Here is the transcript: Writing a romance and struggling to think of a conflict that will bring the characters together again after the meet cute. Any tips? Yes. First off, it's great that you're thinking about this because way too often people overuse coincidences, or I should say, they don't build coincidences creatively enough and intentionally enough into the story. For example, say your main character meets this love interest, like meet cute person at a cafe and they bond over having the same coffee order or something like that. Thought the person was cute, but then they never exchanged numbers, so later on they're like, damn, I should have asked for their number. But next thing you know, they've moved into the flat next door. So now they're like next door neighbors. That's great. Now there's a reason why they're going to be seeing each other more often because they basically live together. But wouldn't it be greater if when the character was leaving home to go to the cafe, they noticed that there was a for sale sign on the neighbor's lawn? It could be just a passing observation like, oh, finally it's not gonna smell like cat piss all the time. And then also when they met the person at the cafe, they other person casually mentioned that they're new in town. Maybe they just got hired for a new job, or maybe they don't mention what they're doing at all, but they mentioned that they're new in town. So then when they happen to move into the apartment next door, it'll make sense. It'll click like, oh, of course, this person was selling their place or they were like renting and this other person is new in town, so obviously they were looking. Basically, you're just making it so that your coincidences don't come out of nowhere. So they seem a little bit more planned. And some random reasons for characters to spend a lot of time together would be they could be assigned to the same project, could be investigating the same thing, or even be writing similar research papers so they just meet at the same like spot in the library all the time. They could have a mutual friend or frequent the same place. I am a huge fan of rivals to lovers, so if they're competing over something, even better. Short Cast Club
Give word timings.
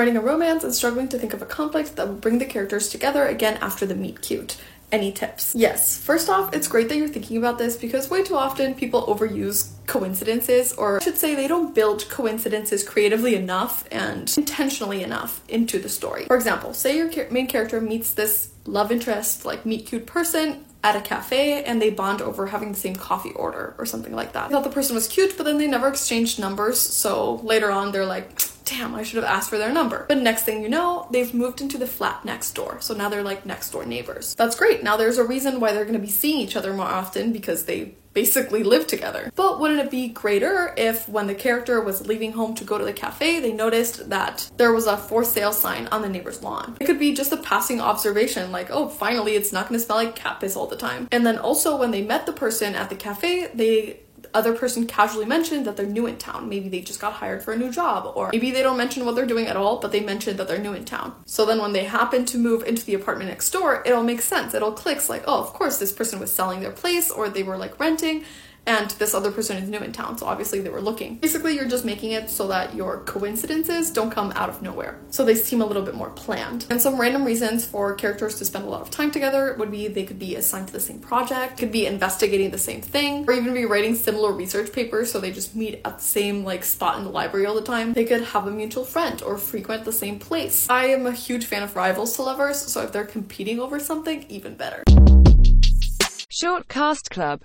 Writing 0.00 0.16
a 0.16 0.20
romance 0.22 0.64
and 0.64 0.74
struggling 0.74 1.08
to 1.08 1.18
think 1.18 1.34
of 1.34 1.42
a 1.42 1.44
conflict 1.44 1.96
that 1.96 2.08
will 2.08 2.14
bring 2.14 2.38
the 2.38 2.46
characters 2.46 2.88
together 2.88 3.26
again 3.26 3.58
after 3.60 3.84
the 3.84 3.94
meet 3.94 4.22
cute. 4.22 4.56
Any 4.90 5.12
tips? 5.12 5.54
Yes. 5.54 5.98
First 5.98 6.30
off, 6.30 6.54
it's 6.54 6.68
great 6.68 6.88
that 6.88 6.96
you're 6.96 7.06
thinking 7.06 7.36
about 7.36 7.58
this 7.58 7.76
because 7.76 8.08
way 8.08 8.24
too 8.24 8.34
often 8.34 8.74
people 8.74 9.06
overuse 9.08 9.72
coincidences, 9.86 10.72
or 10.72 10.96
I 10.96 11.04
should 11.04 11.18
say, 11.18 11.34
they 11.34 11.46
don't 11.46 11.74
build 11.74 12.08
coincidences 12.08 12.82
creatively 12.82 13.34
enough 13.34 13.84
and 13.92 14.32
intentionally 14.38 15.02
enough 15.02 15.42
into 15.50 15.78
the 15.78 15.90
story. 15.90 16.24
For 16.24 16.36
example, 16.36 16.72
say 16.72 16.96
your 16.96 17.10
main 17.30 17.46
character 17.46 17.78
meets 17.78 18.14
this 18.14 18.54
love 18.64 18.90
interest, 18.90 19.44
like 19.44 19.66
meet 19.66 19.84
cute 19.84 20.06
person 20.06 20.64
at 20.82 20.96
a 20.96 21.02
cafe 21.02 21.62
and 21.62 21.82
they 21.82 21.90
bond 21.90 22.22
over 22.22 22.46
having 22.46 22.72
the 22.72 22.78
same 22.78 22.96
coffee 22.96 23.32
order 23.32 23.74
or 23.76 23.84
something 23.84 24.14
like 24.14 24.32
that. 24.32 24.50
Thought 24.50 24.64
the 24.64 24.70
person 24.70 24.94
was 24.94 25.06
cute, 25.08 25.36
but 25.36 25.44
then 25.44 25.58
they 25.58 25.66
never 25.66 25.88
exchanged 25.88 26.40
numbers, 26.40 26.80
so 26.80 27.34
later 27.42 27.70
on 27.70 27.92
they're 27.92 28.06
like, 28.06 28.40
damn, 28.70 28.94
I 28.94 29.02
should 29.02 29.16
have 29.22 29.32
asked 29.32 29.50
for 29.50 29.58
their 29.58 29.72
number. 29.72 30.06
But 30.08 30.18
next 30.18 30.44
thing 30.44 30.62
you 30.62 30.68
know, 30.68 31.08
they've 31.10 31.34
moved 31.34 31.60
into 31.60 31.76
the 31.76 31.86
flat 31.86 32.24
next 32.24 32.52
door. 32.52 32.80
So 32.80 32.94
now 32.94 33.08
they're 33.08 33.22
like 33.22 33.44
next 33.44 33.70
door 33.70 33.84
neighbors. 33.84 34.34
That's 34.36 34.56
great. 34.56 34.84
Now 34.84 34.96
there's 34.96 35.18
a 35.18 35.24
reason 35.24 35.58
why 35.58 35.72
they're 35.72 35.84
going 35.84 35.94
to 35.94 36.00
be 36.00 36.08
seeing 36.08 36.38
each 36.40 36.56
other 36.56 36.72
more 36.72 36.86
often 36.86 37.32
because 37.32 37.64
they 37.64 37.96
basically 38.12 38.62
live 38.62 38.86
together. 38.86 39.30
But 39.34 39.60
wouldn't 39.60 39.80
it 39.80 39.90
be 39.90 40.08
greater 40.08 40.74
if 40.76 41.08
when 41.08 41.26
the 41.26 41.34
character 41.34 41.80
was 41.80 42.06
leaving 42.06 42.32
home 42.32 42.54
to 42.56 42.64
go 42.64 42.78
to 42.78 42.84
the 42.84 42.92
cafe, 42.92 43.40
they 43.40 43.52
noticed 43.52 44.10
that 44.10 44.50
there 44.56 44.72
was 44.72 44.86
a 44.86 44.96
for 44.96 45.24
sale 45.24 45.52
sign 45.52 45.86
on 45.88 46.02
the 46.02 46.08
neighbor's 46.08 46.42
lawn? 46.42 46.76
It 46.80 46.86
could 46.86 46.98
be 46.98 47.14
just 47.14 47.32
a 47.32 47.36
passing 47.36 47.80
observation 47.80 48.50
like, 48.50 48.68
oh, 48.70 48.88
finally 48.88 49.34
it's 49.34 49.52
not 49.52 49.68
gonna 49.68 49.78
smell 49.78 49.98
like 49.98 50.16
cat 50.16 50.40
piss 50.40 50.56
all 50.56 50.66
the 50.66 50.76
time. 50.76 51.08
And 51.12 51.24
then 51.24 51.38
also 51.38 51.76
when 51.76 51.90
they 51.90 52.02
met 52.02 52.26
the 52.26 52.32
person 52.32 52.74
at 52.74 52.88
the 52.88 52.96
cafe, 52.96 53.48
they 53.54 54.00
other 54.34 54.54
person 54.54 54.86
casually 54.86 55.26
mentioned 55.26 55.66
that 55.66 55.76
they're 55.76 55.86
new 55.86 56.06
in 56.06 56.16
town. 56.18 56.48
Maybe 56.48 56.68
they 56.68 56.80
just 56.80 57.00
got 57.00 57.14
hired 57.14 57.42
for 57.42 57.52
a 57.52 57.56
new 57.56 57.72
job, 57.72 58.12
or 58.14 58.30
maybe 58.32 58.50
they 58.50 58.62
don't 58.62 58.76
mention 58.76 59.04
what 59.04 59.14
they're 59.14 59.26
doing 59.26 59.46
at 59.46 59.56
all, 59.56 59.78
but 59.78 59.92
they 59.92 60.00
mentioned 60.00 60.38
that 60.38 60.46
they're 60.46 60.58
new 60.58 60.74
in 60.74 60.84
town. 60.84 61.14
So 61.26 61.44
then 61.44 61.60
when 61.60 61.72
they 61.72 61.84
happen 61.84 62.24
to 62.26 62.38
move 62.38 62.62
into 62.62 62.84
the 62.84 62.94
apartment 62.94 63.30
next 63.30 63.50
door, 63.50 63.82
it'll 63.84 64.04
make 64.04 64.22
sense. 64.22 64.54
It'll 64.54 64.72
click 64.72 65.00
like, 65.08 65.24
oh, 65.26 65.40
of 65.40 65.52
course, 65.52 65.78
this 65.78 65.92
person 65.92 66.18
was 66.20 66.32
selling 66.32 66.60
their 66.60 66.72
place 66.72 67.10
or 67.10 67.28
they 67.28 67.42
were 67.42 67.56
like 67.56 67.78
renting 67.80 68.24
and 68.66 68.90
this 68.92 69.14
other 69.14 69.30
person 69.30 69.56
is 69.56 69.68
new 69.68 69.78
in 69.78 69.92
town, 69.92 70.18
so 70.18 70.26
obviously 70.26 70.60
they 70.60 70.70
were 70.70 70.80
looking. 70.80 71.16
Basically, 71.16 71.54
you're 71.54 71.68
just 71.68 71.84
making 71.84 72.12
it 72.12 72.30
so 72.30 72.46
that 72.48 72.74
your 72.74 73.00
coincidences 73.04 73.90
don't 73.90 74.10
come 74.10 74.32
out 74.32 74.48
of 74.48 74.62
nowhere. 74.62 74.98
So 75.10 75.24
they 75.24 75.34
seem 75.34 75.60
a 75.60 75.66
little 75.66 75.82
bit 75.82 75.94
more 75.94 76.10
planned. 76.10 76.66
And 76.70 76.80
some 76.80 77.00
random 77.00 77.24
reasons 77.24 77.64
for 77.64 77.94
characters 77.94 78.36
to 78.36 78.44
spend 78.44 78.64
a 78.64 78.68
lot 78.68 78.82
of 78.82 78.90
time 78.90 79.10
together 79.10 79.54
would 79.58 79.70
be 79.70 79.88
they 79.88 80.04
could 80.04 80.18
be 80.18 80.36
assigned 80.36 80.68
to 80.68 80.72
the 80.72 80.80
same 80.80 80.98
project, 80.98 81.58
could 81.58 81.72
be 81.72 81.86
investigating 81.86 82.50
the 82.50 82.58
same 82.58 82.80
thing, 82.80 83.24
or 83.28 83.32
even 83.32 83.54
be 83.54 83.64
writing 83.64 83.94
similar 83.94 84.32
research 84.32 84.72
papers 84.72 85.10
so 85.10 85.20
they 85.20 85.32
just 85.32 85.56
meet 85.56 85.80
at 85.84 85.98
the 85.98 86.04
same 86.04 86.44
like 86.44 86.64
spot 86.64 86.98
in 86.98 87.04
the 87.04 87.10
library 87.10 87.46
all 87.46 87.54
the 87.54 87.62
time. 87.62 87.92
They 87.92 88.04
could 88.04 88.22
have 88.22 88.46
a 88.46 88.50
mutual 88.50 88.84
friend 88.84 89.22
or 89.22 89.38
frequent 89.38 89.84
the 89.84 89.92
same 89.92 90.18
place. 90.18 90.68
I 90.68 90.86
am 90.86 91.06
a 91.06 91.12
huge 91.12 91.46
fan 91.46 91.62
of 91.62 91.76
rivals 91.76 92.14
to 92.16 92.22
lovers, 92.22 92.58
so 92.60 92.82
if 92.82 92.92
they're 92.92 93.04
competing 93.04 93.60
over 93.60 93.78
something, 93.78 94.24
even 94.28 94.54
better. 94.54 94.82
Short 96.32 96.68
Cast 96.68 97.10
Club 97.10 97.38